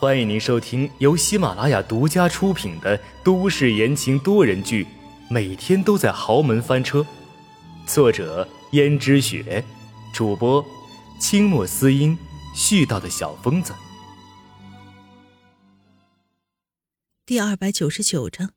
[0.00, 4.84] 欢迎您收听由喜马拉雅独家出品的都市言情多人剧
[5.28, 7.00] 《每天都在豪门翻车》，
[7.84, 9.64] 作者：胭脂雪，
[10.14, 10.64] 主播：
[11.20, 12.16] 清墨思音，
[12.54, 13.74] 絮叨的小疯子。
[17.26, 18.52] 第二百九十九章，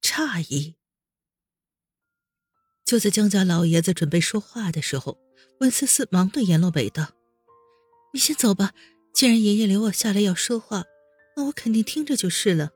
[0.00, 0.76] 诧异。
[2.86, 5.18] 就在江家老爷子准备说话的时候，
[5.60, 7.08] 温思思忙对阎罗北道
[8.14, 8.72] ：“你先走吧。”
[9.14, 10.84] 既然爷爷留我下来要说话，
[11.36, 12.70] 那我肯定听着就是了。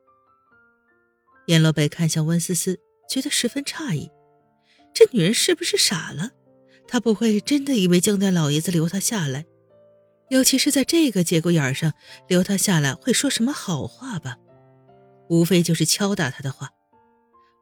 [1.47, 4.09] 阎罗北看向温思思，觉得十分诧异，
[4.93, 6.31] 这女人是不是傻了？
[6.87, 9.45] 她不会真的以为江家老爷子留她下来，
[10.29, 11.91] 尤其是在这个节骨眼上
[12.29, 14.37] 留她下来会说什么好话吧？
[15.29, 16.69] 无非就是敲打她的话。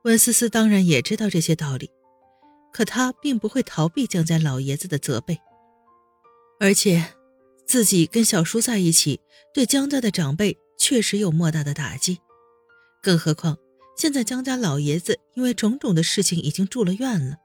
[0.03, 1.89] 温思思当然也知道这些道理，
[2.71, 5.41] 可她并不会逃避江家老爷子的责备，
[6.59, 7.16] 而且。
[7.67, 9.19] 自己跟小叔在一起，
[9.53, 12.19] 对江家的长辈确实有莫大的打击。
[13.03, 13.57] 更何况
[13.97, 17.37] 现在江家老爷子因为种种的事情已经住了院了，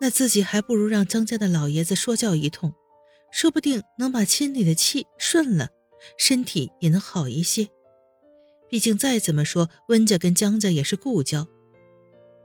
[0.00, 2.72] 那自己还不如让江家的老爷子说教一通，
[3.32, 5.70] 说不定能把心里的气顺了，
[6.16, 7.68] 身体也能好一些。
[8.70, 11.48] 毕竟再怎么说，温家跟江家也是故交。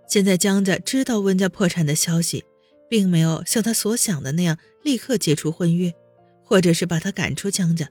[0.08, 2.44] 现在江家知道温家破产的消息，
[2.90, 5.94] 并没有像他所想的那样立刻解除婚约。
[6.44, 7.90] 或者是把他赶出江家，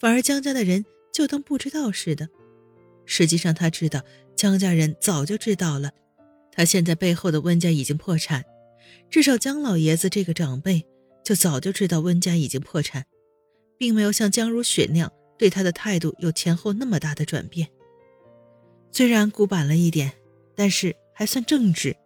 [0.00, 2.28] 反而江家的人就当不知道似的。
[3.04, 4.02] 实际上他知道，
[4.34, 5.90] 江家人早就知道了，
[6.52, 8.44] 他现在背后的温家已经破产。
[9.10, 10.84] 至少江老爷子这个长辈
[11.22, 13.04] 就早就知道温家已经破产，
[13.76, 17.68] 并没有像江如雪那样对他的态度有前后那么大的转变。
[18.90, 20.12] 虽然古板了一点，
[20.54, 21.96] 但是还算正直。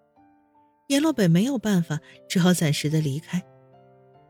[0.89, 3.43] 阎洛北没有办法，只好暂时的离开。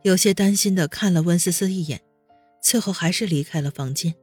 [0.09, 2.01] 有些担心的看了温思思一眼，
[2.62, 4.15] 最后还是离开了房间。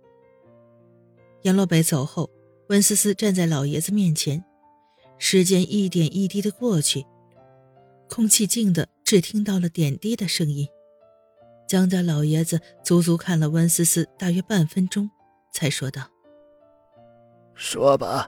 [1.44, 2.28] 阎洛北走后，
[2.70, 4.44] 温思思站在老爷子面前，
[5.20, 7.06] 时间一点一滴的过去，
[8.10, 10.68] 空气静的只听到了点滴的声音。
[11.68, 15.08] 江家老爷子足足看了温思思大约半分钟，
[15.54, 16.02] 才说道
[17.54, 18.28] ：“说吧，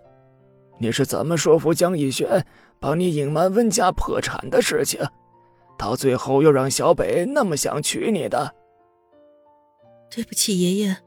[0.80, 2.46] 你是怎么说服江逸轩
[2.80, 5.02] 帮你隐瞒温家破产的事情？”
[5.78, 8.54] 到最后又让小北那么想娶你的。
[10.10, 10.98] 对不起，爷爷，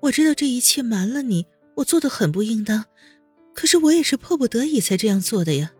[0.00, 1.46] 我知道这一切瞒了你，
[1.76, 2.86] 我做的很不应当，
[3.54, 5.72] 可是我也是迫不得已才这样做的呀。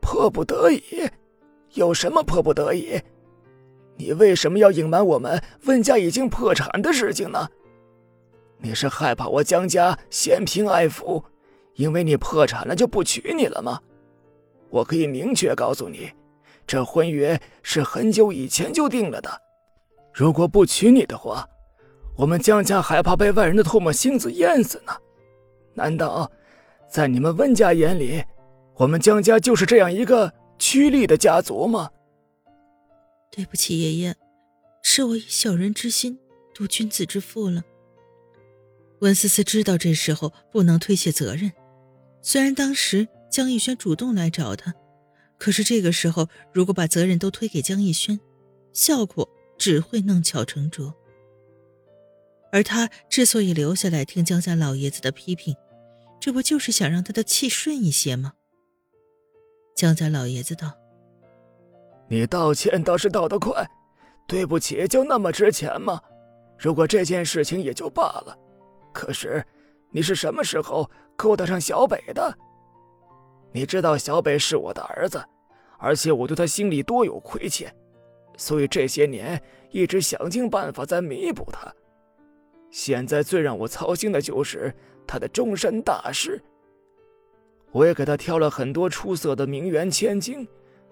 [0.00, 0.82] 迫不得已？
[1.74, 3.00] 有什么迫不得已？
[3.96, 7.48] 你为什么要隐瞒我们温家已经破产的事情呢？
[8.58, 11.22] 你是害怕我江家嫌贫爱富，
[11.74, 13.80] 因为你破产了就不娶你了吗？
[14.70, 16.10] 我可以明确告诉你。
[16.66, 19.42] 这婚约是很久以前就定了的，
[20.12, 21.48] 如果不娶你的话，
[22.16, 24.92] 我们江家还怕被外人的唾沫星子淹死呢？
[25.74, 26.30] 难道
[26.88, 28.22] 在你们温家眼里，
[28.74, 31.90] 我们江家就是这样一个趋利的家族吗？
[33.30, 34.14] 对不起，爷爷，
[34.82, 36.18] 是我以小人之心
[36.54, 37.62] 度君子之腹了。
[39.00, 41.50] 温思思知道这时候不能推卸责任，
[42.20, 44.74] 虽然当时江逸轩主动来找她。
[45.42, 48.20] 可是这个时候，如果把责任都推给江逸轩，
[48.72, 50.94] 效果只会弄巧成拙。
[52.52, 55.52] 而他之所以留下来听江家老爷子的批评，
[56.20, 58.34] 这不就是想让他的气顺一些吗？
[59.74, 60.78] 江家老爷子道
[62.08, 63.68] ：“你道歉倒是道得快，
[64.28, 66.00] 对不起就那么值钱吗？
[66.56, 68.38] 如果这件事情也就罢了，
[68.94, 69.44] 可是
[69.90, 72.32] 你是什么时候勾搭上小北的？
[73.52, 75.22] 你知道小北是我的儿子。”
[75.84, 77.74] 而且我对他心里多有亏欠，
[78.36, 79.42] 所以这些年
[79.72, 81.74] 一直想尽办法在弥补他。
[82.70, 84.72] 现在最让我操心的就是
[85.08, 86.40] 他的终身大事。
[87.72, 90.46] 我也给他挑了很多出色的名媛千金，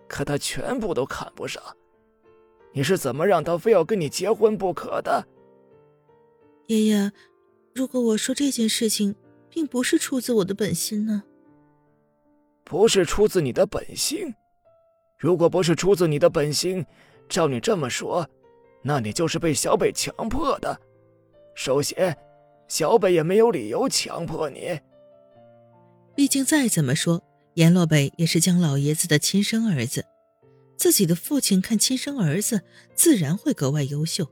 [0.09, 1.62] 可他全部都看不上。
[2.72, 5.25] 你是怎么让他非要跟你结婚不可的？
[6.66, 7.12] 爷爷，
[7.72, 9.15] 如果我说这件事情
[9.48, 11.22] 并不是出自我的本心呢？
[12.71, 14.33] 不是出自你的本心。
[15.19, 16.87] 如果不是出自你的本心，
[17.28, 18.25] 照你这么说，
[18.84, 20.81] 那你就是被小北强迫的。
[21.57, 22.17] 首先，
[22.69, 24.78] 小北也没有理由强迫你。
[26.15, 27.21] 毕竟再怎么说，
[27.55, 30.07] 阎洛北也是江老爷子的亲生儿子，
[30.77, 32.63] 自己的父亲看亲生儿子，
[32.95, 34.25] 自然会格外优秀。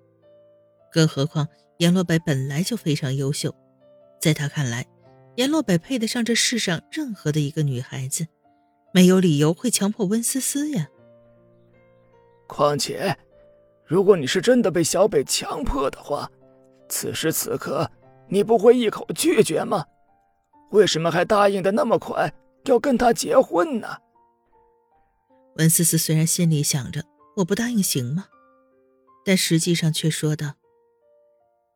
[0.92, 1.48] 更何况
[1.78, 3.52] 阎洛北本来就非常优秀，
[4.20, 4.86] 在他看来，
[5.38, 8.26] 阎洛北配得上这世上任何的一个女孩子。
[8.92, 10.88] 没有理由会强迫温思思呀。
[12.48, 13.16] 况且，
[13.86, 16.28] 如果你是真的被小北强迫的话，
[16.88, 17.88] 此时此刻，
[18.26, 19.84] 你不会一口拒绝吗？
[20.72, 22.32] 为什么还答应的那么快，
[22.64, 23.96] 要跟他结婚呢？
[25.54, 27.04] 温思思虽然心里想着
[27.36, 28.26] 我不答应行吗，
[29.24, 30.54] 但实际上却说道：“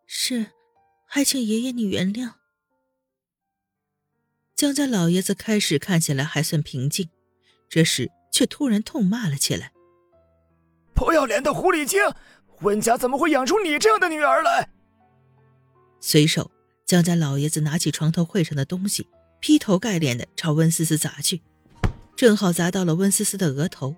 [0.04, 0.46] 是，
[1.04, 2.32] 还请爷爷你原谅。”
[4.62, 7.08] 江家老爷子开始看起来还算平静，
[7.68, 9.72] 这时却突然痛骂了起来
[10.94, 12.00] ：“不要脸的狐狸精！
[12.60, 14.70] 温家怎么会养出你这样的女儿来？”
[15.98, 16.52] 随手，
[16.86, 19.08] 江家老爷子拿起床头柜上的东西，
[19.40, 21.42] 劈头盖脸的朝温思思砸去，
[22.14, 23.96] 正好砸到了温思思的额头。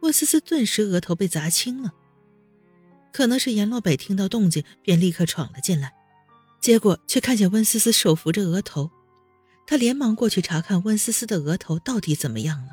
[0.00, 1.94] 温思思顿时额头被砸青了。
[3.12, 5.94] 可能是阎洛北听到动静，便立刻闯了进来，
[6.60, 8.90] 结果却看见温思思手扶着额头。
[9.70, 12.72] 他连忙过去查看温思思的额头到底怎么样了。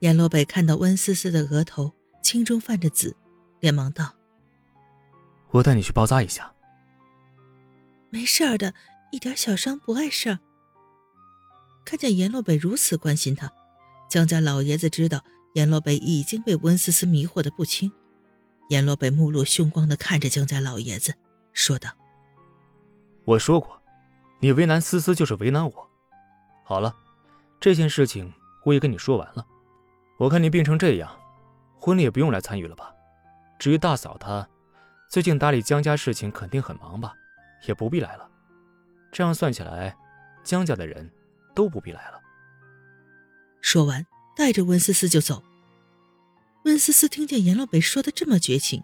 [0.00, 3.16] 阎罗北看到温思思的额头青中泛着紫，
[3.60, 4.12] 连忙道
[5.52, 6.52] ：“我带你去包扎一下。
[8.10, 8.74] ”“没事儿的，
[9.12, 10.40] 一点小伤不碍事儿。”
[11.86, 13.52] 看见阎罗北如此关心他，
[14.10, 15.22] 江家老爷子知道
[15.54, 17.92] 阎罗北已经被温思思迷惑的不轻。
[18.70, 21.14] 阎罗北目露凶光的看着江家老爷子，
[21.52, 21.92] 说道
[23.24, 23.77] ：“我说过。”
[24.40, 25.90] 你为难思思就是为难我。
[26.64, 26.94] 好了，
[27.60, 28.32] 这件事情
[28.64, 29.46] 我也跟你说完了。
[30.18, 31.10] 我看你病成这样，
[31.78, 32.92] 婚礼也不用来参与了吧？
[33.58, 34.48] 至于大嫂她，
[35.08, 37.14] 最近打理江家事情肯定很忙吧，
[37.66, 38.28] 也不必来了。
[39.10, 39.96] 这样算起来，
[40.44, 41.10] 江家的人
[41.54, 42.20] 都不必来了。
[43.60, 44.06] 说完，
[44.36, 45.42] 带着温思思就走。
[46.64, 48.82] 温思思听见阎老北说的这么绝情，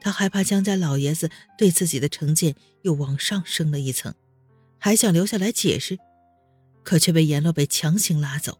[0.00, 4.14] 她害怕江家老爷子对自己的成见又往上升了一层。
[4.80, 5.98] 还想留下来解释，
[6.82, 8.58] 可却被阎洛北强行拉走。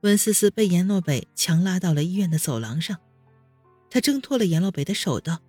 [0.00, 2.98] 温思思被阎洛北强拉到了医院的走廊上，
[3.88, 5.40] 他挣脱了阎洛北的手，道：“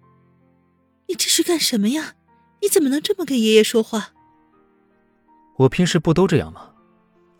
[1.09, 2.15] 你这是干什么呀？
[2.61, 4.13] 你怎么能这么跟爷爷说话？”
[5.57, 6.73] 我平时不都这样吗？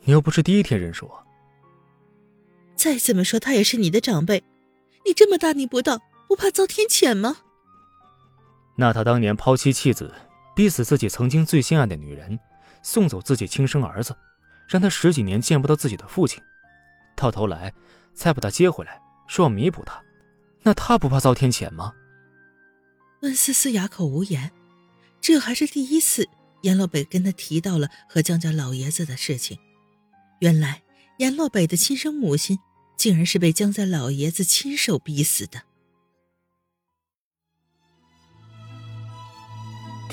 [0.02, 1.26] 你又不是第一天认识我。
[2.76, 4.44] 再怎么说，他也是你的长辈，
[5.06, 7.38] 你这么大逆不道，不怕遭天谴吗？
[8.76, 10.14] 那他当年抛妻弃子。
[10.56, 12.40] 逼死自己曾经最心爱的女人，
[12.84, 14.16] 送走自己亲生儿子，
[14.68, 16.42] 让他十几年见不到自己的父亲，
[17.16, 17.74] 到头来
[18.14, 20.02] 再把他接回来，说要弥补他，
[20.64, 21.94] 那他不怕遭天谴吗？
[23.22, 24.52] 温思思哑口无言，
[25.22, 26.28] 这还是第一次
[26.62, 29.58] 阎洛北跟他提到了和江家老爷子的事情。
[30.40, 30.82] 原来
[31.18, 32.58] 阎洛北的亲生母亲，
[32.98, 35.62] 竟然是被江家老爷子亲手逼死的。